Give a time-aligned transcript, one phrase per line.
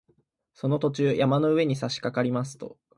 [0.55, 2.79] その途中、山の上にさしかかりますと